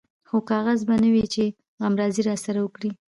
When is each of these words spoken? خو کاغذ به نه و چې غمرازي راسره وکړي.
خو 0.29 0.37
کاغذ 0.51 0.79
به 0.87 0.95
نه 1.01 1.09
و 1.13 1.15
چې 1.33 1.43
غمرازي 1.81 2.21
راسره 2.29 2.59
وکړي. 2.61 2.91